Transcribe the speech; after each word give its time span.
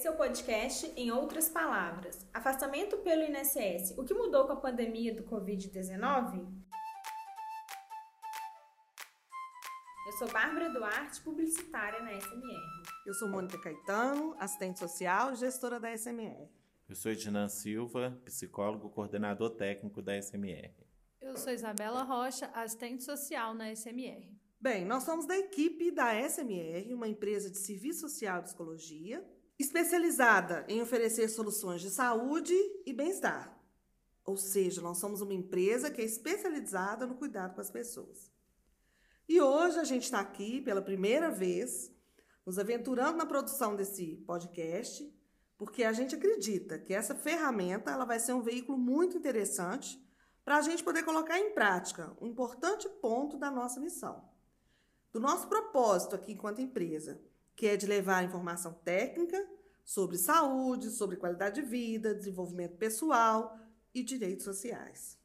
Esse 0.00 0.08
é 0.08 0.10
o 0.12 0.16
podcast 0.16 0.90
Em 0.96 1.10
Outras 1.12 1.50
Palavras. 1.50 2.26
Afastamento 2.32 2.96
pelo 3.00 3.22
INSS. 3.22 3.98
O 3.98 4.02
que 4.02 4.14
mudou 4.14 4.46
com 4.46 4.54
a 4.54 4.56
pandemia 4.56 5.14
do 5.14 5.24
Covid-19? 5.24 6.48
Eu 10.06 10.12
sou 10.12 10.26
Bárbara 10.32 10.70
Duarte, 10.70 11.20
publicitária 11.20 12.00
na 12.00 12.18
SMR. 12.18 12.82
Eu 13.06 13.12
sou 13.12 13.28
Mônica 13.28 13.60
Caetano, 13.60 14.34
assistente 14.38 14.78
social 14.78 15.34
e 15.34 15.36
gestora 15.36 15.78
da 15.78 15.94
SMR. 15.94 16.48
Eu 16.88 16.96
sou 16.96 17.12
Ednan 17.12 17.50
Silva, 17.50 18.18
psicólogo, 18.24 18.88
coordenador 18.88 19.50
técnico 19.50 20.00
da 20.00 20.18
SMR. 20.18 20.72
Eu 21.20 21.36
sou 21.36 21.52
Isabela 21.52 22.04
Rocha, 22.04 22.46
assistente 22.54 23.04
social 23.04 23.52
na 23.52 23.70
SMR. 23.76 24.34
Bem, 24.58 24.82
nós 24.86 25.02
somos 25.02 25.26
da 25.26 25.36
equipe 25.36 25.90
da 25.90 26.14
SMR, 26.26 26.94
uma 26.94 27.06
empresa 27.06 27.50
de 27.50 27.58
serviço 27.58 28.08
social 28.08 28.40
e 28.40 28.44
psicologia, 28.44 29.22
especializada 29.62 30.64
em 30.68 30.80
oferecer 30.80 31.28
soluções 31.28 31.82
de 31.82 31.90
saúde 31.90 32.54
e 32.86 32.92
bem-estar. 32.92 33.58
Ou 34.24 34.36
seja, 34.36 34.80
nós 34.80 34.98
somos 34.98 35.20
uma 35.20 35.34
empresa 35.34 35.90
que 35.90 36.00
é 36.00 36.04
especializada 36.04 37.06
no 37.06 37.14
cuidado 37.14 37.54
com 37.54 37.60
as 37.60 37.70
pessoas. 37.70 38.30
E 39.28 39.40
hoje 39.40 39.78
a 39.78 39.84
gente 39.84 40.04
está 40.04 40.18
aqui 40.18 40.60
pela 40.62 40.80
primeira 40.80 41.30
vez, 41.30 41.92
nos 42.44 42.58
aventurando 42.58 43.18
na 43.18 43.26
produção 43.26 43.76
desse 43.76 44.16
podcast, 44.26 45.14
porque 45.58 45.84
a 45.84 45.92
gente 45.92 46.14
acredita 46.14 46.78
que 46.78 46.94
essa 46.94 47.14
ferramenta 47.14 47.90
ela 47.90 48.06
vai 48.06 48.18
ser 48.18 48.32
um 48.32 48.42
veículo 48.42 48.78
muito 48.78 49.18
interessante 49.18 50.02
para 50.42 50.56
a 50.56 50.62
gente 50.62 50.82
poder 50.82 51.02
colocar 51.04 51.38
em 51.38 51.52
prática 51.52 52.16
um 52.20 52.26
importante 52.26 52.88
ponto 53.00 53.36
da 53.36 53.50
nossa 53.50 53.78
missão. 53.78 54.24
Do 55.12 55.20
nosso 55.20 55.48
propósito 55.48 56.16
aqui 56.16 56.32
enquanto 56.32 56.62
empresa, 56.62 57.20
que 57.54 57.66
é 57.66 57.76
de 57.76 57.86
levar 57.86 58.24
informação 58.24 58.72
técnica 58.72 59.46
sobre 59.90 60.18
saúde, 60.18 60.88
sobre 60.88 61.16
qualidade 61.16 61.60
de 61.60 61.66
vida, 61.66 62.14
desenvolvimento 62.14 62.76
pessoal 62.76 63.58
e 63.92 64.04
direitos 64.04 64.44
sociais. 64.44 65.18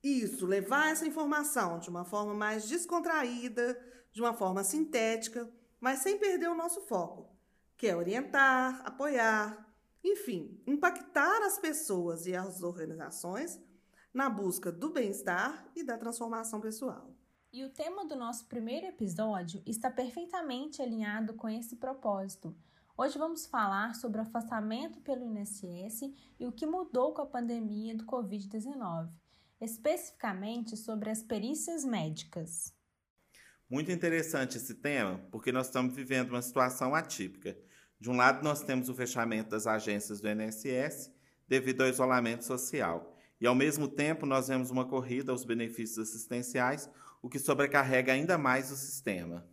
Isso, 0.00 0.46
levar 0.46 0.92
essa 0.92 1.04
informação 1.04 1.80
de 1.80 1.90
uma 1.90 2.04
forma 2.04 2.32
mais 2.32 2.68
descontraída, 2.68 3.76
de 4.12 4.20
uma 4.20 4.32
forma 4.32 4.62
sintética, 4.62 5.50
mas 5.80 5.98
sem 5.98 6.18
perder 6.18 6.48
o 6.48 6.54
nosso 6.54 6.82
foco, 6.82 7.36
que 7.76 7.88
é 7.88 7.96
orientar, 7.96 8.80
apoiar, 8.86 9.74
enfim, 10.04 10.56
impactar 10.64 11.42
as 11.42 11.58
pessoas 11.58 12.28
e 12.28 12.36
as 12.36 12.62
organizações 12.62 13.60
na 14.14 14.30
busca 14.30 14.70
do 14.70 14.90
bem-estar 14.90 15.68
e 15.74 15.82
da 15.82 15.98
transformação 15.98 16.60
pessoal. 16.60 17.12
E 17.52 17.64
o 17.64 17.70
tema 17.70 18.06
do 18.06 18.14
nosso 18.14 18.46
primeiro 18.46 18.86
episódio 18.86 19.60
está 19.66 19.90
perfeitamente 19.90 20.80
alinhado 20.80 21.34
com 21.34 21.48
esse 21.48 21.74
propósito. 21.74 22.54
Hoje 22.98 23.18
vamos 23.18 23.44
falar 23.44 23.94
sobre 23.94 24.18
o 24.18 24.22
afastamento 24.22 25.02
pelo 25.02 25.22
INSS 25.22 26.10
e 26.40 26.46
o 26.46 26.52
que 26.52 26.64
mudou 26.64 27.12
com 27.12 27.20
a 27.20 27.26
pandemia 27.26 27.94
do 27.94 28.06
Covid-19, 28.06 29.10
especificamente 29.60 30.78
sobre 30.78 31.10
as 31.10 31.22
perícias 31.22 31.84
médicas. 31.84 32.72
Muito 33.68 33.92
interessante 33.92 34.56
esse 34.56 34.76
tema, 34.76 35.20
porque 35.30 35.52
nós 35.52 35.66
estamos 35.66 35.94
vivendo 35.94 36.30
uma 36.30 36.40
situação 36.40 36.94
atípica. 36.94 37.54
De 38.00 38.08
um 38.08 38.16
lado, 38.16 38.42
nós 38.42 38.62
temos 38.62 38.88
o 38.88 38.94
fechamento 38.94 39.50
das 39.50 39.66
agências 39.66 40.22
do 40.22 40.30
INSS 40.30 41.12
devido 41.46 41.82
ao 41.82 41.90
isolamento 41.90 42.46
social. 42.46 43.14
E, 43.38 43.46
ao 43.46 43.54
mesmo 43.54 43.88
tempo, 43.88 44.24
nós 44.24 44.48
vemos 44.48 44.70
uma 44.70 44.88
corrida 44.88 45.32
aos 45.32 45.44
benefícios 45.44 45.98
assistenciais, 45.98 46.88
o 47.20 47.28
que 47.28 47.38
sobrecarrega 47.38 48.14
ainda 48.14 48.38
mais 48.38 48.72
o 48.72 48.76
sistema. 48.76 49.46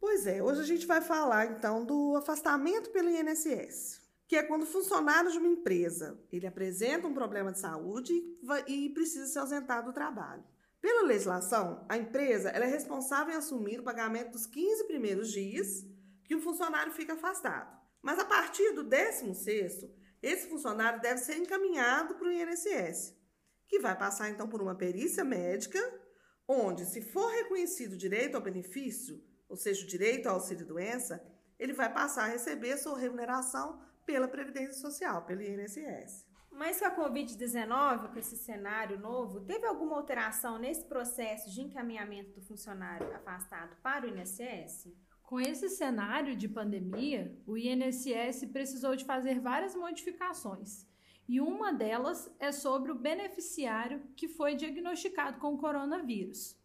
Pois 0.00 0.26
é, 0.26 0.40
hoje 0.42 0.60
a 0.60 0.64
gente 0.64 0.86
vai 0.86 1.00
falar 1.00 1.46
então 1.46 1.84
do 1.84 2.16
afastamento 2.16 2.90
pelo 2.90 3.10
INSS, 3.10 4.00
que 4.28 4.36
é 4.36 4.44
quando 4.44 4.62
o 4.62 4.66
funcionário 4.66 5.30
de 5.30 5.38
uma 5.38 5.48
empresa 5.48 6.18
ele 6.30 6.46
apresenta 6.46 7.08
um 7.08 7.14
problema 7.14 7.50
de 7.50 7.58
saúde 7.58 8.12
e 8.68 8.90
precisa 8.90 9.26
se 9.26 9.38
ausentar 9.38 9.84
do 9.84 9.92
trabalho. 9.92 10.44
Pela 10.80 11.02
legislação, 11.02 11.84
a 11.88 11.96
empresa 11.96 12.50
ela 12.50 12.64
é 12.64 12.68
responsável 12.68 13.34
em 13.34 13.38
assumir 13.38 13.80
o 13.80 13.84
pagamento 13.84 14.30
dos 14.32 14.46
15 14.46 14.86
primeiros 14.86 15.32
dias 15.32 15.84
que 16.24 16.36
o 16.36 16.40
funcionário 16.40 16.92
fica 16.92 17.14
afastado. 17.14 17.76
Mas 18.00 18.20
a 18.20 18.24
partir 18.24 18.72
do 18.74 18.84
16º, 18.84 19.90
esse 20.22 20.46
funcionário 20.48 21.00
deve 21.00 21.18
ser 21.18 21.36
encaminhado 21.36 22.14
para 22.14 22.28
o 22.28 22.30
INSS, 22.30 23.16
que 23.66 23.80
vai 23.80 23.98
passar 23.98 24.30
então 24.30 24.48
por 24.48 24.62
uma 24.62 24.76
perícia 24.76 25.24
médica 25.24 25.80
onde, 26.46 26.86
se 26.86 27.02
for 27.02 27.28
reconhecido 27.32 27.96
direito 27.96 28.36
ao 28.36 28.40
benefício, 28.40 29.20
ou 29.48 29.56
seja, 29.56 29.84
o 29.84 29.88
direito 29.88 30.26
ao 30.26 30.36
auxílio-doença, 30.36 31.24
ele 31.58 31.72
vai 31.72 31.92
passar 31.92 32.24
a 32.24 32.28
receber 32.28 32.76
sua 32.76 32.98
remuneração 32.98 33.80
pela 34.04 34.28
Previdência 34.28 34.74
Social, 34.74 35.24
pelo 35.24 35.42
INSS. 35.42 36.26
Mas 36.50 36.80
com 36.80 36.86
a 36.86 36.96
Covid-19, 36.96 38.12
com 38.12 38.18
esse 38.18 38.36
cenário 38.36 38.98
novo, 38.98 39.40
teve 39.42 39.66
alguma 39.66 39.96
alteração 39.96 40.58
nesse 40.58 40.84
processo 40.84 41.50
de 41.50 41.60
encaminhamento 41.60 42.32
do 42.32 42.42
funcionário 42.42 43.14
afastado 43.14 43.76
para 43.82 44.06
o 44.06 44.08
INSS? 44.08 44.92
Com 45.22 45.38
esse 45.38 45.68
cenário 45.68 46.34
de 46.34 46.48
pandemia, 46.48 47.38
o 47.46 47.56
INSS 47.56 48.46
precisou 48.50 48.96
de 48.96 49.04
fazer 49.04 49.40
várias 49.40 49.74
modificações. 49.74 50.86
E 51.28 51.40
uma 51.40 51.70
delas 51.70 52.34
é 52.40 52.50
sobre 52.50 52.90
o 52.90 52.98
beneficiário 52.98 54.02
que 54.16 54.26
foi 54.26 54.54
diagnosticado 54.54 55.38
com 55.38 55.58
coronavírus. 55.58 56.58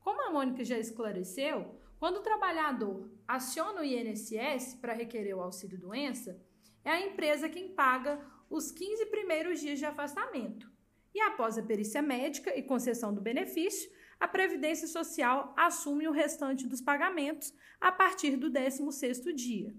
Como 0.00 0.26
a 0.26 0.30
Mônica 0.32 0.64
já 0.64 0.78
esclareceu, 0.78 1.78
quando 1.98 2.18
o 2.18 2.22
trabalhador 2.22 3.10
aciona 3.26 3.80
o 3.80 3.84
INSS 3.84 4.74
para 4.80 4.92
requerer 4.92 5.36
o 5.36 5.40
auxílio 5.40 5.78
doença, 5.78 6.40
é 6.84 6.90
a 6.90 7.00
empresa 7.00 7.48
quem 7.48 7.74
paga 7.74 8.20
os 8.48 8.70
15 8.70 9.06
primeiros 9.06 9.60
dias 9.60 9.78
de 9.78 9.84
afastamento. 9.84 10.70
E 11.14 11.20
após 11.20 11.56
a 11.56 11.62
perícia 11.62 12.02
médica 12.02 12.56
e 12.56 12.62
concessão 12.62 13.12
do 13.12 13.20
benefício, 13.20 13.90
a 14.20 14.28
Previdência 14.28 14.86
Social 14.86 15.54
assume 15.56 16.06
o 16.06 16.12
restante 16.12 16.66
dos 16.66 16.80
pagamentos 16.80 17.52
a 17.80 17.90
partir 17.90 18.36
do 18.36 18.50
16º 18.50 19.32
dia. 19.34 19.74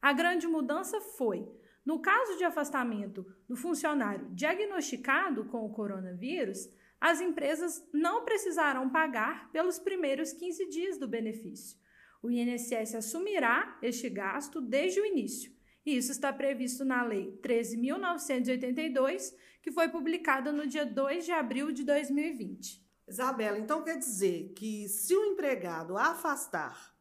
A 0.00 0.12
grande 0.12 0.46
mudança 0.46 1.00
foi 1.00 1.48
no 1.84 2.00
caso 2.00 2.36
de 2.36 2.44
afastamento 2.44 3.26
do 3.48 3.56
funcionário 3.56 4.28
diagnosticado 4.30 5.44
com 5.46 5.64
o 5.66 5.72
coronavírus, 5.72 6.68
as 7.02 7.20
empresas 7.20 7.84
não 7.92 8.24
precisarão 8.24 8.88
pagar 8.88 9.50
pelos 9.50 9.78
primeiros 9.78 10.32
15 10.32 10.68
dias 10.68 10.96
do 10.96 11.08
benefício. 11.08 11.76
O 12.22 12.30
INSS 12.30 12.94
assumirá 12.94 13.76
este 13.82 14.08
gasto 14.08 14.60
desde 14.60 15.00
o 15.00 15.04
início. 15.04 15.52
E 15.84 15.96
isso 15.96 16.12
está 16.12 16.32
previsto 16.32 16.84
na 16.84 17.02
Lei 17.02 17.36
13.982, 17.42 19.34
que 19.60 19.72
foi 19.72 19.88
publicada 19.88 20.52
no 20.52 20.64
dia 20.66 20.86
2 20.86 21.24
de 21.24 21.32
abril 21.32 21.72
de 21.72 21.82
2020. 21.82 22.80
Isabela, 23.08 23.58
então 23.58 23.82
quer 23.82 23.98
dizer 23.98 24.52
que 24.54 24.88
se 24.88 25.16
o 25.16 25.24
empregado 25.24 25.98
afastar 25.98 26.94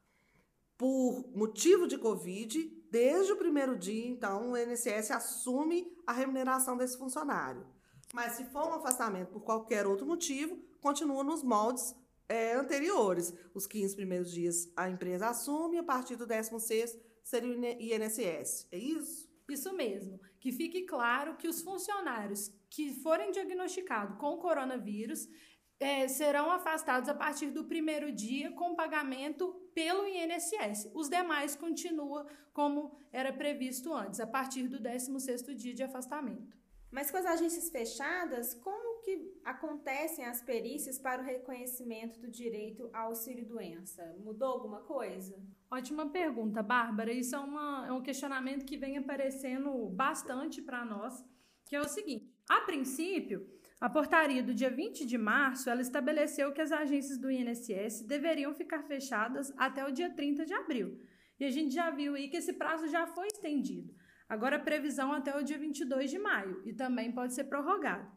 por 0.76 1.32
motivo 1.36 1.86
de 1.86 2.00
Covid, 2.00 2.82
Desde 2.92 3.32
o 3.32 3.38
primeiro 3.38 3.78
dia, 3.78 4.06
então, 4.06 4.52
o 4.52 4.58
INSS 4.58 5.12
assume 5.12 5.90
a 6.06 6.12
remuneração 6.12 6.76
desse 6.76 6.98
funcionário. 6.98 7.66
Mas 8.14 8.34
se 8.34 8.46
for 8.46 8.68
um 8.68 8.74
afastamento 8.74 9.30
por 9.30 9.42
qualquer 9.42 9.88
outro 9.88 10.06
motivo, 10.06 10.58
continua 10.82 11.24
nos 11.24 11.44
moldes 11.44 11.96
é, 12.28 12.54
anteriores. 12.54 13.34
Os 13.54 13.68
15 13.68 13.96
primeiros 13.96 14.32
dias 14.32 14.72
a 14.76 14.90
empresa 14.90 15.30
assume, 15.30 15.78
a 15.78 15.84
partir 15.84 16.16
do 16.16 16.26
16 16.26 16.98
seria 17.24 17.50
o 17.50 17.66
INSS. 17.82 18.68
É 18.72 18.78
isso? 18.78 19.30
Isso 19.50 19.74
mesmo. 19.74 20.20
Que 20.40 20.52
fique 20.52 20.84
claro 20.84 21.36
que 21.36 21.48
os 21.48 21.62
funcionários 21.62 22.52
que 22.70 22.94
forem 23.02 23.32
diagnosticados 23.32 24.18
com 24.18 24.38
coronavírus 24.38 25.28
é, 25.80 26.08
serão 26.08 26.52
afastados 26.52 27.10
a 27.10 27.14
partir 27.14 27.50
do 27.50 27.64
primeiro 27.64 28.12
dia 28.12 28.52
com 28.52 28.76
pagamento 28.76 29.54
pelo 29.74 30.06
INSS. 30.08 30.90
Os 30.94 31.10
demais 31.10 31.56
continuam 31.56 32.26
como 32.54 32.96
era 33.12 33.34
previsto 33.34 33.94
antes, 33.94 34.20
a 34.20 34.28
partir 34.28 34.68
do 34.68 34.80
16º 34.80 35.56
dia 35.56 35.74
de 35.74 35.84
afastamento. 35.84 36.61
Mas 36.92 37.10
com 37.10 37.18
as 37.18 37.26
agências 37.26 37.70
fechadas, 37.70 38.54
como 38.54 39.00
que 39.02 39.40
acontecem 39.46 40.26
as 40.26 40.42
perícias 40.42 41.00
para 41.00 41.22
o 41.22 41.26
reconhecimento 41.26 42.20
do 42.20 42.30
direito 42.30 42.90
ao 42.94 43.08
auxílio-doença? 43.08 44.16
Mudou 44.20 44.50
alguma 44.50 44.82
coisa? 44.82 45.42
Ótima 45.70 46.10
pergunta, 46.10 46.62
Bárbara. 46.62 47.14
Isso 47.14 47.34
é, 47.34 47.40
uma, 47.40 47.88
é 47.88 47.92
um 47.94 48.02
questionamento 48.02 48.66
que 48.66 48.78
vem 48.78 48.98
aparecendo 48.98 49.90
bastante 49.90 50.62
para 50.62 50.84
nós, 50.84 51.26
que 51.66 51.76
é 51.76 51.80
o 51.80 51.88
seguinte. 51.88 52.30
A 52.50 52.60
princípio, 52.62 53.48
a 53.80 53.90
portaria 53.90 54.44
do 54.44 54.54
dia 54.54 54.70
20 54.70 55.06
de 55.06 55.18
março, 55.18 55.70
ela 55.70 55.82
estabeleceu 55.82 56.52
que 56.52 56.62
as 56.62 56.74
agências 56.74 57.18
do 57.18 57.32
INSS 57.32 58.02
deveriam 58.06 58.54
ficar 58.54 58.84
fechadas 58.84 59.54
até 59.58 59.86
o 59.86 59.92
dia 59.92 60.10
30 60.10 60.46
de 60.46 60.54
abril. 60.54 61.00
E 61.40 61.46
a 61.46 61.50
gente 61.50 61.74
já 61.74 61.90
viu 61.90 62.16
aí 62.16 62.28
que 62.30 62.38
esse 62.38 62.54
prazo 62.54 62.88
já 62.90 63.08
foi 63.08 63.28
estendido. 63.28 63.96
Agora 64.32 64.56
a 64.56 64.60
previsão 64.60 65.12
até 65.12 65.38
o 65.38 65.44
dia 65.44 65.58
22 65.58 66.10
de 66.10 66.18
maio 66.18 66.62
e 66.66 66.72
também 66.72 67.12
pode 67.12 67.34
ser 67.34 67.44
prorrogado. 67.44 68.10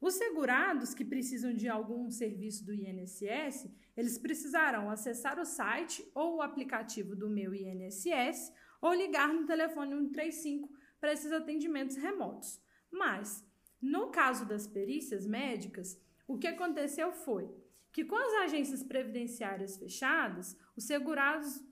Os 0.00 0.14
segurados 0.14 0.94
que 0.94 1.04
precisam 1.04 1.52
de 1.52 1.68
algum 1.68 2.10
serviço 2.10 2.64
do 2.64 2.72
INSS, 2.72 3.70
eles 3.94 4.16
precisarão 4.16 4.88
acessar 4.88 5.38
o 5.38 5.44
site 5.44 6.02
ou 6.14 6.36
o 6.36 6.40
aplicativo 6.40 7.14
do 7.14 7.28
meu 7.28 7.54
INSS 7.54 8.50
ou 8.80 8.94
ligar 8.94 9.34
no 9.34 9.44
telefone 9.44 9.94
135 9.94 10.72
para 10.98 11.12
esses 11.12 11.30
atendimentos 11.30 11.96
remotos. 11.98 12.58
Mas, 12.90 13.46
no 13.82 14.10
caso 14.10 14.48
das 14.48 14.66
perícias 14.66 15.26
médicas, 15.26 16.00
o 16.26 16.38
que 16.38 16.46
aconteceu 16.46 17.12
foi 17.12 17.54
que 17.92 18.02
com 18.02 18.16
as 18.16 18.32
agências 18.44 18.82
previdenciárias 18.82 19.76
fechadas, 19.76 20.56
os 20.74 20.84
segurados 20.84 21.62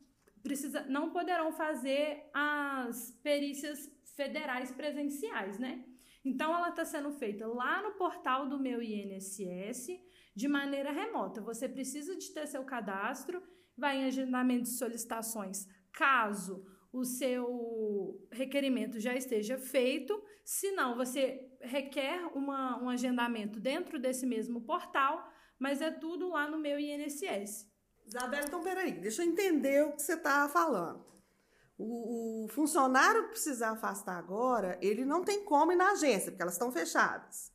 precisa, 0.49 0.81
não 0.87 1.11
poderão 1.11 1.53
fazer 1.53 2.29
as 2.35 3.12
perícias 3.23 3.79
federais 4.17 4.73
presenciais, 4.73 5.59
né? 5.59 5.85
Então, 6.25 6.55
ela 6.55 6.71
está 6.71 6.85
sendo 6.85 7.12
feita 7.12 7.47
lá 7.47 7.81
no 7.83 7.93
portal 7.93 8.49
do 8.49 8.59
meu 8.59 8.83
INSS 8.83 9.87
de 10.35 10.49
maneira 10.49 10.91
remota. 10.91 11.41
Você 11.43 11.69
precisa 11.69 12.17
de 12.17 12.33
ter 12.33 12.47
seu 12.47 12.65
cadastro, 12.65 13.43
vai 13.77 13.99
em 13.99 14.05
agendamento 14.05 14.65
de 14.65 14.77
solicitações, 14.77 15.67
caso 15.93 16.65
o 16.93 17.05
seu 17.05 18.27
requerimento 18.33 18.99
já 18.99 19.15
esteja 19.15 19.59
feito. 19.59 20.21
Se 20.45 20.73
não, 20.73 20.97
você 20.97 21.23
requer 21.61 22.19
uma, 22.35 22.83
um 22.83 22.89
agendamento 22.89 23.61
dentro 23.61 23.99
desse 23.99 24.27
mesmo 24.27 24.62
portal, 24.62 25.31
mas 25.59 25.81
é 25.81 25.91
tudo 25.91 26.29
lá 26.29 26.50
no 26.50 26.59
meu 26.59 26.79
INSS. 26.79 27.71
Isabela, 28.09 28.47
então 28.47 28.63
peraí, 28.63 28.93
deixa 28.93 29.23
eu 29.23 29.27
entender 29.29 29.85
o 29.85 29.93
que 29.93 30.03
você 30.03 30.15
está 30.15 30.49
falando. 30.49 31.05
O, 31.77 32.45
o, 32.45 32.49
funcionário 32.49 33.25
que 33.25 33.33
precisar 33.33 33.71
afastar 33.71 34.17
agora, 34.17 34.79
ele 34.81 35.05
não 35.05 35.23
tem 35.23 35.45
como 35.45 35.73
ir 35.73 35.77
na 35.77 35.93
agência, 35.93 36.33
porque 36.33 36.43
elas 36.43 36.55
estão 36.55 36.73
fechadas. 36.73 37.53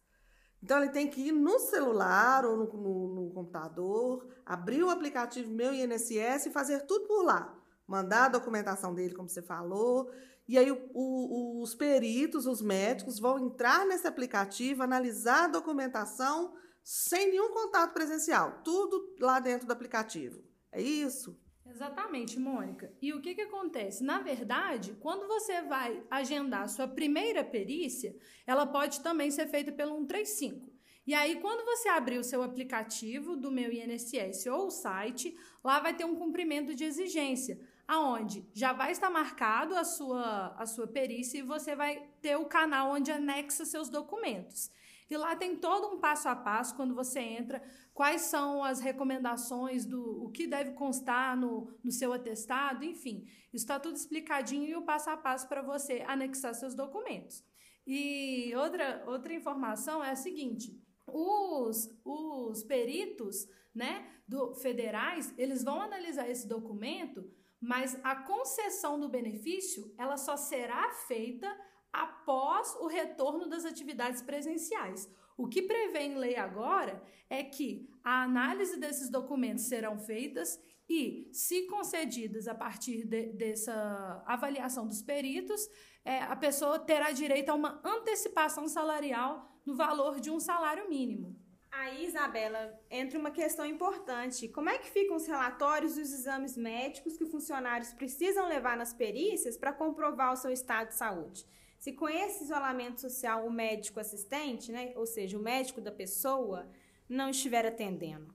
Então, 0.62 0.78
ele 0.82 0.92
tem 0.92 1.10
que 1.10 1.28
ir 1.28 1.32
no 1.34 1.60
celular 1.60 2.46
ou 2.46 2.56
no, 2.56 2.66
no, 2.72 3.16
no 3.16 3.34
computador, 3.34 4.26
abrir 4.46 4.82
o 4.82 4.90
aplicativo 4.90 5.52
Meu 5.52 5.74
INSS 5.74 6.46
e 6.46 6.52
fazer 6.52 6.86
tudo 6.86 7.06
por 7.06 7.24
lá. 7.26 7.54
Mandar 7.86 8.26
a 8.26 8.30
documentação 8.30 8.94
dele, 8.94 9.14
como 9.14 9.28
você 9.28 9.42
falou. 9.42 10.10
E 10.48 10.58
aí, 10.58 10.72
o, 10.72 10.78
o, 10.94 11.62
os 11.62 11.76
peritos, 11.76 12.46
os 12.46 12.62
médicos, 12.62 13.20
vão 13.20 13.40
entrar 13.40 13.86
nesse 13.86 14.08
aplicativo, 14.08 14.84
analisar 14.84 15.46
a 15.46 15.48
documentação 15.48 16.54
sem 16.84 17.30
nenhum 17.32 17.52
contato 17.52 17.94
presencial. 17.94 18.62
Tudo 18.64 19.16
lá 19.20 19.40
dentro 19.40 19.66
do 19.66 19.74
aplicativo. 19.74 20.44
É 20.72 20.82
isso? 20.82 21.40
Exatamente, 21.66 22.38
Mônica. 22.38 22.94
E 23.02 23.14
o 23.14 23.22
que, 23.22 23.34
que 23.34 23.42
acontece? 23.42 24.04
Na 24.04 24.20
verdade, 24.20 24.96
quando 25.00 25.28
você 25.28 25.62
vai 25.62 26.04
agendar 26.12 26.68
sua 26.68 26.88
primeira 26.88 27.44
perícia, 27.44 28.16
ela 28.46 28.68
pode 28.68 29.00
também 29.02 29.32
ser 29.32 29.48
feita 29.48 29.72
pelo 29.72 29.96
135. 29.96 30.74
E 31.06 31.14
aí, 31.14 31.40
quando 31.42 31.66
você 31.66 31.90
abrir 31.90 32.18
o 32.18 32.24
seu 32.24 32.44
aplicativo 32.44 33.36
do 33.36 33.52
meu 33.52 33.72
INSS 33.72 34.46
ou 34.48 34.68
o 34.68 34.72
site, 34.72 35.38
lá 35.64 35.80
vai 35.80 35.94
ter 35.94 36.06
um 36.06 36.16
cumprimento 36.16 36.74
de 36.74 36.86
exigência, 36.86 37.60
aonde 37.88 38.48
já 38.54 38.72
vai 38.72 38.92
estar 38.92 39.10
marcado 39.10 39.76
a 39.76 39.84
sua, 39.84 40.56
a 40.58 40.66
sua 40.66 40.88
perícia 40.88 41.40
e 41.40 41.44
você 41.44 41.76
vai 41.76 42.08
ter 42.22 42.38
o 42.38 42.46
canal 42.46 42.92
onde 42.92 43.12
anexa 43.12 43.66
seus 43.66 43.90
documentos. 43.90 44.72
E 45.14 45.18
lá 45.18 45.36
tem 45.36 45.56
todo 45.56 45.94
um 45.94 46.00
passo 46.00 46.28
a 46.28 46.36
passo 46.36 46.76
quando 46.76 46.96
você 46.96 47.20
entra, 47.20 47.62
quais 47.94 48.24
são 48.24 48.64
as 48.64 48.80
recomendações 48.80 49.86
do 49.86 50.24
o 50.26 50.32
que 50.32 50.48
deve 50.48 50.72
constar 50.72 51.38
no, 51.38 51.72
no 51.84 51.92
seu 51.92 52.12
atestado, 52.12 52.84
enfim. 52.84 53.28
Está 53.54 53.80
tudo 53.80 53.96
explicadinho 53.96 54.68
e 54.68 54.76
o 54.76 54.82
passo 54.82 55.12
a 55.12 55.16
passo 55.16 55.48
para 55.48 55.62
você 55.62 56.04
anexar 56.08 56.56
seus 56.56 56.74
documentos. 56.74 57.46
E 57.86 58.52
outra, 58.56 59.04
outra 59.06 59.36
informação 59.36 60.04
é 60.04 60.10
a 60.10 60.16
seguinte: 60.16 60.82
os, 61.06 61.96
os 62.04 62.64
peritos 62.64 63.48
né, 63.72 64.12
do, 64.28 64.56
federais 64.56 65.32
eles 65.38 65.64
vão 65.64 65.80
analisar 65.80 66.28
esse 66.28 66.48
documento, 66.48 67.24
mas 67.62 68.00
a 68.04 68.16
concessão 68.16 69.00
do 69.00 69.08
benefício 69.08 69.94
ela 69.96 70.18
só 70.18 70.36
será 70.36 70.90
feita 71.08 71.56
após 71.94 72.76
o 72.82 72.88
retorno 72.88 73.48
das 73.48 73.64
atividades 73.64 74.22
presenciais. 74.22 75.08
O 75.38 75.48
que 75.48 75.62
prevê 75.62 76.00
em 76.00 76.18
lei 76.18 76.36
agora 76.36 77.02
é 77.30 77.44
que 77.44 77.88
a 78.04 78.24
análise 78.24 78.78
desses 78.78 79.10
documentos 79.10 79.66
serão 79.66 79.98
feitas 80.00 80.60
e, 80.90 81.30
se 81.32 81.68
concedidas 81.68 82.48
a 82.48 82.56
partir 82.56 83.06
de, 83.06 83.32
dessa 83.34 84.24
avaliação 84.26 84.88
dos 84.88 85.02
peritos, 85.02 85.70
é, 86.04 86.20
a 86.24 86.36
pessoa 86.36 86.78
terá 86.78 87.12
direito 87.12 87.50
a 87.50 87.54
uma 87.54 87.82
antecipação 87.86 88.68
salarial 88.68 89.50
no 89.66 89.76
valor 89.76 90.20
de 90.20 90.30
um 90.30 90.40
salário 90.40 90.90
mínimo. 90.90 91.40
Aí, 91.72 92.06
Isabela, 92.06 92.80
entra 92.92 93.18
uma 93.18 93.32
questão 93.32 93.66
importante. 93.66 94.48
Como 94.48 94.70
é 94.70 94.78
que 94.78 94.92
ficam 94.92 95.16
os 95.16 95.26
relatórios 95.26 95.96
dos 95.96 96.14
exames 96.14 96.56
médicos 96.56 97.18
que 97.18 97.24
os 97.24 97.32
funcionários 97.32 97.92
precisam 97.94 98.48
levar 98.48 98.78
nas 98.78 98.94
perícias 98.94 99.58
para 99.58 99.74
comprovar 99.74 100.34
o 100.34 100.36
seu 100.36 100.52
estado 100.52 100.90
de 100.90 100.96
saúde? 100.96 101.44
Se 101.84 101.92
com 101.92 102.08
esse 102.08 102.46
isolamento 102.46 103.02
social 103.02 103.46
o 103.46 103.52
médico 103.52 104.00
assistente, 104.00 104.72
né, 104.72 104.94
ou 104.96 105.06
seja, 105.06 105.38
o 105.38 105.42
médico 105.42 105.82
da 105.82 105.92
pessoa, 105.92 106.66
não 107.10 107.30
estiver 107.30 107.66
atendendo, 107.66 108.34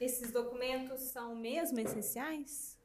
esses 0.00 0.30
documentos 0.30 1.00
são 1.00 1.34
mesmo 1.34 1.80
essenciais? 1.80 2.78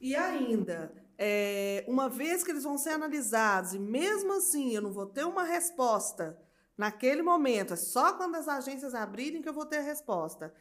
E 0.00 0.16
ainda, 0.16 0.92
é, 1.16 1.84
uma 1.86 2.08
vez 2.08 2.42
que 2.42 2.50
eles 2.50 2.64
vão 2.64 2.76
ser 2.76 2.90
analisados, 2.90 3.72
e 3.72 3.78
mesmo 3.78 4.32
assim 4.32 4.74
eu 4.74 4.82
não 4.82 4.92
vou 4.92 5.06
ter 5.06 5.24
uma 5.24 5.44
resposta 5.44 6.36
naquele 6.76 7.22
momento, 7.22 7.74
é 7.74 7.76
só 7.76 8.14
quando 8.14 8.34
as 8.34 8.48
agências 8.48 8.96
abrirem 8.96 9.40
que 9.40 9.48
eu 9.48 9.54
vou 9.54 9.64
ter 9.64 9.76
a 9.76 9.82
resposta. 9.82 10.52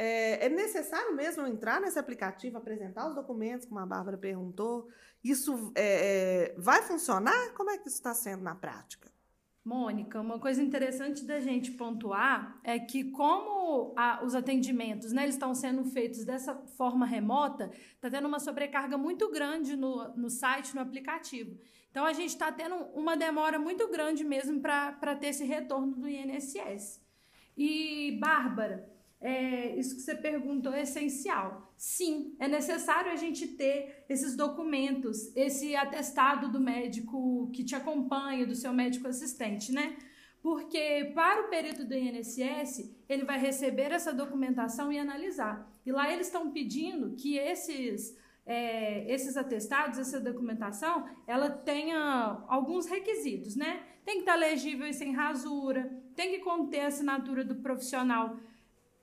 É, 0.00 0.46
é, 0.46 0.48
necessário 0.48 1.12
mesmo 1.16 1.44
entrar 1.44 1.80
nesse 1.80 1.98
aplicativo, 1.98 2.56
apresentar 2.56 3.08
os 3.08 3.16
documentos, 3.16 3.66
como 3.66 3.80
a 3.80 3.84
Bárbara 3.84 4.16
perguntou? 4.16 4.88
Isso 5.24 5.72
é, 5.74 6.52
é, 6.52 6.54
vai 6.56 6.82
funcionar? 6.82 7.52
Como 7.54 7.68
é 7.68 7.78
que 7.78 7.88
isso 7.88 7.96
está 7.96 8.14
sendo 8.14 8.44
na 8.44 8.54
prática? 8.54 9.10
Mônica, 9.64 10.20
uma 10.20 10.38
coisa 10.38 10.62
interessante 10.62 11.24
da 11.24 11.40
gente 11.40 11.72
pontuar 11.72 12.60
é 12.62 12.78
que 12.78 13.10
como 13.10 13.92
a, 13.96 14.24
os 14.24 14.36
atendimentos 14.36 15.10
né, 15.10 15.24
eles 15.24 15.34
estão 15.34 15.52
sendo 15.52 15.84
feitos 15.84 16.24
dessa 16.24 16.54
forma 16.76 17.04
remota, 17.04 17.68
está 17.96 18.08
tendo 18.08 18.28
uma 18.28 18.38
sobrecarga 18.38 18.96
muito 18.96 19.28
grande 19.32 19.74
no, 19.74 20.16
no 20.16 20.30
site, 20.30 20.76
no 20.76 20.80
aplicativo. 20.80 21.58
Então 21.90 22.06
a 22.06 22.12
gente 22.12 22.30
está 22.30 22.52
tendo 22.52 22.76
uma 22.94 23.16
demora 23.16 23.58
muito 23.58 23.88
grande 23.88 24.22
mesmo 24.22 24.60
para 24.60 25.16
ter 25.16 25.26
esse 25.30 25.42
retorno 25.42 25.96
do 25.96 26.08
INSS. 26.08 27.02
E, 27.56 28.16
Bárbara, 28.20 28.88
é, 29.20 29.74
isso 29.76 29.96
que 29.96 30.02
você 30.02 30.14
perguntou 30.14 30.72
é 30.72 30.82
essencial. 30.82 31.72
Sim, 31.76 32.36
é 32.38 32.46
necessário 32.46 33.10
a 33.10 33.16
gente 33.16 33.48
ter 33.48 34.04
esses 34.08 34.36
documentos, 34.36 35.34
esse 35.36 35.74
atestado 35.74 36.50
do 36.50 36.60
médico 36.60 37.50
que 37.52 37.64
te 37.64 37.74
acompanha, 37.74 38.46
do 38.46 38.54
seu 38.54 38.72
médico 38.72 39.08
assistente, 39.08 39.72
né? 39.72 39.96
Porque 40.40 41.10
para 41.14 41.42
o 41.42 41.48
perito 41.48 41.84
do 41.84 41.94
INSS, 41.94 42.96
ele 43.08 43.24
vai 43.24 43.38
receber 43.38 43.90
essa 43.90 44.12
documentação 44.12 44.92
e 44.92 44.98
analisar. 44.98 45.68
E 45.84 45.90
lá 45.90 46.12
eles 46.12 46.28
estão 46.28 46.52
pedindo 46.52 47.16
que 47.16 47.36
esses, 47.36 48.16
é, 48.46 49.12
esses 49.12 49.36
atestados, 49.36 49.98
essa 49.98 50.20
documentação, 50.20 51.08
ela 51.26 51.50
tenha 51.50 52.44
alguns 52.46 52.86
requisitos, 52.86 53.56
né? 53.56 53.82
Tem 54.04 54.16
que 54.16 54.20
estar 54.20 54.36
legível 54.36 54.86
e 54.86 54.94
sem 54.94 55.12
rasura, 55.12 55.90
tem 56.14 56.30
que 56.30 56.38
conter 56.38 56.80
a 56.80 56.86
assinatura 56.86 57.44
do 57.44 57.56
profissional 57.56 58.38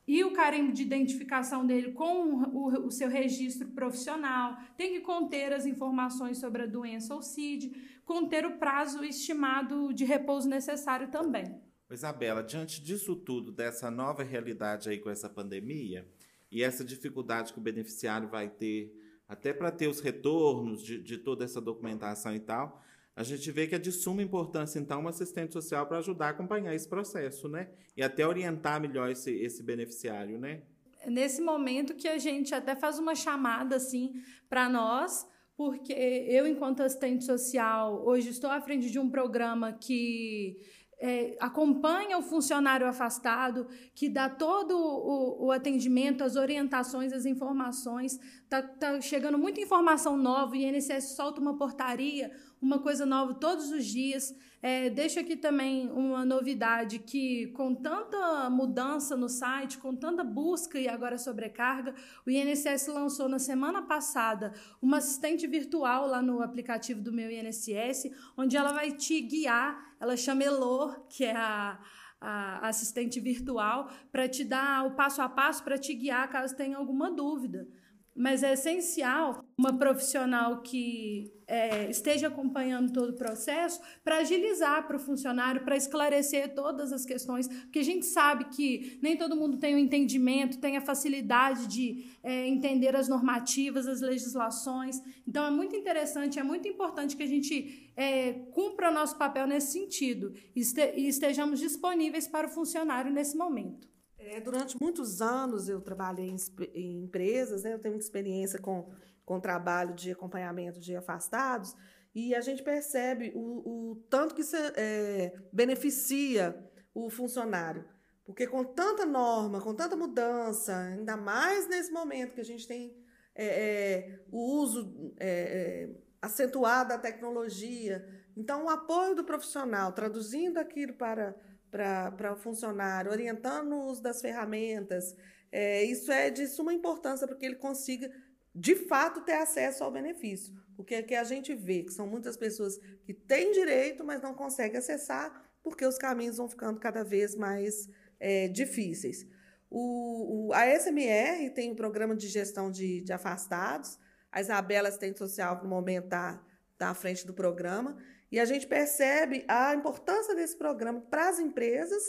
e 0.07 0.24
o 0.24 0.33
carimbo 0.33 0.71
de 0.71 0.83
identificação 0.83 1.65
dele 1.65 1.91
com 1.91 2.35
o, 2.43 2.88
o, 2.88 2.91
seu 2.91 3.09
registro 3.09 3.67
profissional, 3.69 4.57
tem 4.77 4.93
que 4.93 5.01
conter 5.01 5.51
as 5.51 5.65
informações 5.65 6.38
sobre 6.38 6.63
a 6.63 6.67
doença 6.67 7.15
ou 7.15 7.21
CID, 7.21 7.71
conter 8.05 8.45
o 8.45 8.57
prazo 8.57 9.03
estimado 9.03 9.93
de 9.93 10.05
repouso 10.05 10.47
necessário 10.47 11.09
também. 11.09 11.59
Isabela, 11.89 12.43
diante 12.43 12.81
disso 12.81 13.15
tudo, 13.15 13.51
dessa 13.51 13.89
nova 13.89 14.24
realidade 14.24 14.89
aí 14.89 15.00
com 15.00 15.09
essa 15.09 15.29
pandemia 15.29 16.07
e 16.51 16.63
essa 16.63 16.83
dificuldade 16.83 17.53
que 17.53 17.59
o 17.59 17.62
beneficiário 17.62 18.27
vai 18.27 18.50
ter 18.50 18.93
até 19.27 19.53
para 19.53 19.71
ter 19.71 19.88
os 19.88 20.00
retornos 20.00 20.83
de, 20.83 21.01
de 21.01 21.17
toda 21.17 21.43
essa 21.43 21.59
documentação 21.59 22.35
e 22.35 22.39
tal, 22.39 22.81
a 23.15 23.24
gente 23.24 23.50
vê 23.51 23.65
que 23.65 23.75
é 23.75 23.79
de 23.79 23.91
suma 23.91 24.22
importância, 24.22 24.77
então, 24.77 25.01
um 25.03 25.07
assistente 25.07 25.53
social 25.53 25.88
para 25.88 26.00
ajudar 26.00 26.27
a 26.27 26.29
acompanhar 26.31 26.75
esse 26.75 26.88
processo, 26.88 27.48
né? 27.48 27.69
E 27.95 28.03
até 28.03 28.27
orientar 28.27 28.81
melhor 28.81 29.10
esse, 29.10 29.31
esse 29.31 29.63
beneficiário, 29.63 30.38
né? 30.38 30.63
É 31.00 31.10
nesse 31.10 31.41
momento 31.41 31.95
que 31.95 32.07
a 32.07 32.17
gente 32.17 32.53
até 32.53 32.75
faz 32.75 33.00
uma 33.00 33.15
chamada, 33.15 33.77
assim, 33.77 34.22
para 34.50 34.67
nós, 34.67 35.25
porque 35.55 35.93
eu, 35.93 36.45
enquanto 36.45 36.81
assistente 36.81 37.24
social, 37.24 38.05
hoje 38.05 38.29
estou 38.29 38.50
à 38.50 38.60
frente 38.60 38.91
de 38.91 39.00
um 39.00 39.10
programa 39.10 39.72
que 39.72 40.57
é, 41.00 41.36
acompanha 41.39 42.17
o 42.17 42.22
funcionário 42.22 42.88
afastado, 42.88 43.67
que 43.93 44.10
dá 44.10 44.29
todo 44.29 44.77
o, 44.77 45.45
o 45.45 45.51
atendimento, 45.51 46.24
as 46.24 46.36
orientações, 46.36 47.13
as 47.13 47.25
informações. 47.25 48.19
Está 48.43 48.62
tá 48.62 49.01
chegando 49.01 49.38
muita 49.38 49.62
informação 49.62 50.17
nova, 50.17 50.53
o 50.53 50.55
INSS 50.55 51.15
solta 51.15 51.41
uma 51.41 51.57
portaria, 51.57 52.31
uma 52.65 52.79
coisa 52.79 53.05
nova 53.05 53.36
todos 53.36 53.69
os 53.72 53.86
dias. 53.86 54.36
É, 54.60 54.89
deixo 54.89 55.19
aqui 55.19 55.36
também 55.36 55.88
uma 55.91 56.25
novidade 56.25 56.98
que, 56.98 57.48
com 57.48 57.75
tanta 57.75 58.50
mudança 58.50 59.15
no 59.15 59.29
site, 59.29 59.77
com 59.77 59.95
tanta 59.95 60.24
busca 60.24 60.79
e 60.79 60.88
agora 60.88 61.19
sobrecarga, 61.19 61.93
o 62.25 62.31
INSS 62.31 62.88
lançou 62.88 63.29
na 63.29 63.38
semana 63.38 63.84
passada 63.84 64.51
uma 64.81 64.98
assistente 64.98 65.45
virtual 65.45 66.07
lá 66.07 66.24
no 66.24 66.41
aplicativo 66.41 67.00
do 67.00 67.13
meu 67.13 67.29
INSS, 67.29 68.12
onde 68.36 68.57
ela 68.57 68.74
vai 68.74 68.91
te 68.91 69.22
guiar. 69.22 69.95
Ela 70.00 70.17
chama 70.17 70.43
Elor, 70.43 71.05
que 71.07 71.24
é 71.24 71.36
a 71.36 71.79
a 72.27 72.69
assistente 72.69 73.19
virtual 73.19 73.91
para 74.12 74.27
te 74.27 74.43
dar 74.43 74.88
o 74.88 74.95
passo 74.95 75.22
a 75.22 75.29
passo 75.29 75.63
para 75.63 75.77
te 75.77 75.93
guiar 75.93 76.27
caso 76.29 76.55
tenha 76.55 76.77
alguma 76.77 77.12
dúvida 77.12 77.67
mas 78.15 78.43
é 78.43 78.53
essencial 78.53 79.43
uma 79.57 79.77
profissional 79.77 80.62
que 80.62 81.34
é, 81.48 81.89
esteja 81.89 82.27
acompanhando 82.27 82.91
todo 82.91 83.10
o 83.10 83.15
processo 83.15 83.79
para 84.03 84.17
agilizar 84.17 84.88
para 84.88 84.98
o 84.98 85.00
funcionário, 85.00 85.63
para 85.63 85.75
esclarecer 85.75 86.55
todas 86.55 86.91
as 86.91 87.05
questões, 87.05 87.48
porque 87.48 87.79
a 87.79 87.84
gente 87.84 88.05
sabe 88.05 88.45
que 88.45 88.98
nem 89.01 89.17
todo 89.17 89.36
mundo 89.36 89.57
tem 89.57 89.75
o 89.75 89.77
entendimento, 89.77 90.60
tem 90.60 90.77
a 90.77 90.81
facilidade 90.81 91.67
de 91.67 92.05
é, 92.24 92.48
entender 92.48 92.95
as 92.95 93.07
normativas, 93.07 93.88
as 93.88 94.01
legislações. 94.01 95.01
Então 95.27 95.45
é 95.45 95.51
muito 95.51 95.75
interessante, 95.75 96.39
é 96.39 96.43
muito 96.43 96.67
importante 96.67 97.15
que 97.15 97.24
a 97.24 97.27
gente 97.27 97.91
é, 97.95 98.34
cumpra 98.51 98.89
o 98.89 98.93
nosso 98.93 99.17
papel 99.17 99.45
nesse 99.45 99.74
sentido 99.74 100.34
e 100.55 101.07
estejamos 101.07 101.60
disponíveis 101.60 102.27
para 102.27 102.48
o 102.48 102.50
funcionário 102.50 103.12
nesse 103.12 103.38
momento. 103.38 103.94
É, 104.25 104.41
durante 104.41 104.75
muitos 104.82 105.22
anos 105.22 105.70
eu 105.70 105.79
trabalhei 105.79 106.29
em, 106.29 106.38
em 106.74 107.03
empresas, 107.03 107.62
né? 107.62 107.74
eu 107.74 107.79
tenho 107.79 107.94
muita 107.94 108.05
experiência 108.05 108.60
com, 108.60 108.91
com 109.24 109.39
trabalho 109.39 109.94
de 109.94 110.12
acompanhamento 110.12 110.79
de 110.79 110.96
afastados, 110.96 111.75
e 112.13 112.34
a 112.34 112.41
gente 112.41 112.63
percebe 112.63 113.32
o, 113.36 113.91
o 113.91 113.96
tanto 114.10 114.34
que 114.34 114.41
isso 114.41 114.55
é, 114.55 115.32
beneficia 115.53 116.58
o 116.94 117.10
funcionário. 117.10 117.86
Porque 118.24 118.48
com 118.48 118.63
tanta 118.63 119.05
norma, 119.05 119.62
com 119.62 119.75
tanta 119.75 119.96
mudança, 119.96 120.75
ainda 120.75 121.15
mais 121.15 121.67
nesse 121.67 121.91
momento 121.91 122.34
que 122.34 122.41
a 122.41 122.46
gente 122.46 122.65
tem 122.67 122.98
é, 123.36 123.46
é, 123.46 124.20
o 124.32 124.60
uso 124.60 125.13
é, 125.20 125.29
é, 125.29 125.89
acentuado 126.20 126.89
da 126.89 126.98
tecnologia, 126.98 128.03
então 128.36 128.65
o 128.65 128.70
apoio 128.70 129.13
do 129.13 129.24
profissional, 129.24 129.91
traduzindo 129.91 130.58
aquilo 130.58 130.94
para 130.94 131.36
para 131.75 132.32
o 132.34 132.38
funcionário, 132.38 133.12
orientando 133.12 133.74
o 133.74 133.88
uso 133.88 134.01
das 134.01 134.22
ferramentas. 134.22 135.13
É, 135.51 135.84
isso 135.84 136.12
é 136.12 136.29
de 136.29 136.48
suma 136.48 136.74
importância 136.74 137.27
para 137.27 137.36
que 137.36 137.46
ele 137.46 137.55
consiga, 137.55 138.10
de 138.53 138.75
fato, 138.75 139.22
ter 139.22 139.34
acesso 139.34 139.84
ao 139.84 139.91
benefício. 139.91 140.53
Porque 140.75 141.03
que 141.03 141.15
a 141.15 141.24
gente 141.24 141.53
vê 141.53 141.84
que 141.84 141.91
são 141.91 142.08
muitas 142.08 142.38
pessoas 142.38 142.77
que 143.03 143.13
têm 143.13 143.51
direito, 143.51 144.03
mas 144.05 144.22
não 144.22 144.34
conseguem 144.34 144.77
acessar, 144.77 145.51
porque 145.62 145.86
os 145.86 145.98
caminhos 145.98 146.38
vão 146.38 146.48
ficando 146.48 146.79
cada 146.79 147.03
vez 147.03 147.36
mais 147.36 147.89
é, 148.20 148.48
difíceis. 148.48 149.27
O, 149.70 150.48
o, 150.48 150.53
a 150.53 150.65
SMR 150.79 151.50
tem 151.53 151.72
um 151.72 151.75
programa 151.75 152.15
de 152.15 152.27
gestão 152.27 152.72
de, 152.72 153.01
de 153.01 153.12
afastados, 153.12 153.98
a 154.32 154.39
Isabela, 154.39 154.88
assistente 154.88 155.17
social, 155.17 155.62
no 155.62 155.70
momento 155.70 156.05
está 156.05 156.41
tá 156.77 156.89
à 156.89 156.94
frente 156.94 157.25
do 157.25 157.34
programa, 157.34 157.98
e 158.36 158.39
a 158.39 158.44
gente 158.44 158.68
percebe 158.68 159.46
a 159.48 159.74
importância 159.74 160.36
desse 160.36 160.58
programa 160.58 161.00
para 161.00 161.30
as 161.30 161.39
empresas, 161.39 162.04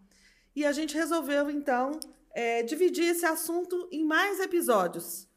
E 0.56 0.64
a 0.64 0.72
gente 0.72 0.94
resolveu, 0.94 1.50
então, 1.50 2.00
é, 2.36 2.62
dividir 2.62 3.06
esse 3.06 3.26
assunto 3.26 3.90
em 3.92 4.06
mais 4.06 4.40
episódios. 4.40 5.28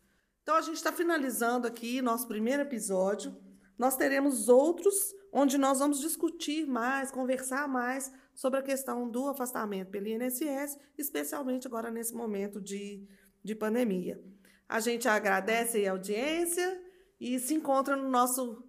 Então, 0.42 0.54
a 0.54 0.60
gente 0.60 0.76
está 0.76 0.92
finalizando 0.92 1.66
aqui 1.66 2.02
nosso 2.02 2.28
primeiro 2.28 2.60
episódio. 2.60 3.34
Nós 3.78 3.96
teremos 3.96 4.50
outros 4.50 5.14
onde 5.32 5.56
nós 5.56 5.78
vamos 5.78 5.98
discutir 6.00 6.66
mais, 6.66 7.10
conversar 7.10 7.66
mais 7.66 8.12
sobre 8.34 8.60
a 8.60 8.62
questão 8.62 9.08
do 9.08 9.26
afastamento 9.26 9.90
pelo 9.90 10.08
INSS, 10.08 10.78
especialmente 10.98 11.66
agora 11.66 11.90
nesse 11.90 12.12
momento 12.12 12.60
de, 12.60 13.08
de 13.42 13.54
pandemia. 13.54 14.22
A 14.68 14.78
gente 14.78 15.08
agradece 15.08 15.86
a 15.86 15.92
audiência 15.92 16.78
e 17.18 17.38
se 17.38 17.54
encontra 17.54 17.96
no 17.96 18.10
nosso 18.10 18.62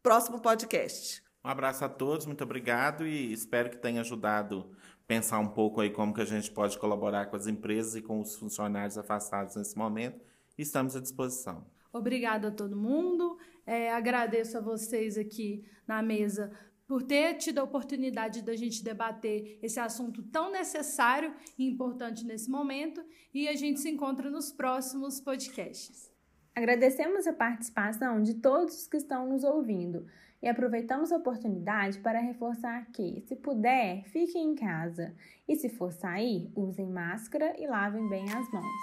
próximo 0.00 0.40
podcast. 0.40 1.23
Um 1.44 1.50
abraço 1.50 1.84
a 1.84 1.90
todos, 1.90 2.24
muito 2.24 2.42
obrigado 2.42 3.06
e 3.06 3.30
espero 3.30 3.68
que 3.68 3.76
tenha 3.76 4.00
ajudado 4.00 4.66
a 5.02 5.06
pensar 5.06 5.38
um 5.40 5.48
pouco 5.48 5.82
aí 5.82 5.90
como 5.90 6.14
que 6.14 6.22
a 6.22 6.24
gente 6.24 6.50
pode 6.50 6.78
colaborar 6.78 7.26
com 7.26 7.36
as 7.36 7.46
empresas 7.46 7.94
e 7.94 8.00
com 8.00 8.18
os 8.18 8.34
funcionários 8.34 8.96
afastados 8.96 9.54
nesse 9.54 9.76
momento. 9.76 10.18
Estamos 10.56 10.96
à 10.96 11.02
disposição. 11.02 11.66
Obrigada 11.92 12.48
a 12.48 12.50
todo 12.50 12.74
mundo. 12.74 13.36
É, 13.66 13.92
agradeço 13.92 14.56
a 14.56 14.60
vocês 14.62 15.18
aqui 15.18 15.62
na 15.86 16.02
mesa 16.02 16.50
por 16.86 17.02
ter 17.02 17.34
tido 17.34 17.58
a 17.58 17.64
oportunidade 17.64 18.40
da 18.40 18.56
gente 18.56 18.82
debater 18.82 19.58
esse 19.62 19.78
assunto 19.78 20.22
tão 20.22 20.50
necessário 20.50 21.34
e 21.58 21.68
importante 21.68 22.24
nesse 22.24 22.50
momento. 22.50 23.04
E 23.34 23.48
a 23.48 23.54
gente 23.54 23.80
se 23.80 23.90
encontra 23.90 24.30
nos 24.30 24.50
próximos 24.50 25.20
podcasts. 25.20 26.10
Agradecemos 26.54 27.26
a 27.26 27.34
participação 27.34 28.22
de 28.22 28.34
todos 28.34 28.82
os 28.82 28.88
que 28.88 28.96
estão 28.96 29.28
nos 29.28 29.44
ouvindo 29.44 30.06
e 30.44 30.48
aproveitamos 30.48 31.10
a 31.10 31.16
oportunidade 31.16 31.98
para 32.00 32.20
reforçar 32.20 32.84
que, 32.92 33.24
se 33.26 33.34
puder, 33.34 34.04
fiquem 34.10 34.50
em 34.50 34.54
casa 34.54 35.14
e, 35.48 35.56
se 35.56 35.70
for 35.70 35.90
sair, 35.90 36.52
usem 36.54 36.86
máscara 36.86 37.58
e 37.58 37.66
lavem 37.66 38.06
bem 38.10 38.24
as 38.24 38.52
mãos. 38.52 38.80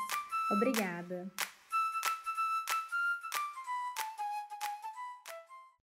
Obrigada! 0.57 1.31